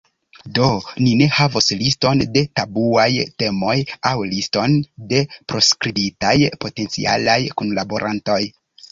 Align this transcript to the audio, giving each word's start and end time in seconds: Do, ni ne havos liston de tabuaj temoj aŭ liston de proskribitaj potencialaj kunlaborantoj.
Do, 0.57 0.67
ni 0.99 1.09
ne 1.17 1.25
havos 1.39 1.65
liston 1.81 2.23
de 2.37 2.41
tabuaj 2.59 3.05
temoj 3.43 3.75
aŭ 4.11 4.13
liston 4.31 4.73
de 5.11 5.19
proskribitaj 5.53 6.33
potencialaj 6.65 7.37
kunlaborantoj. 7.61 8.39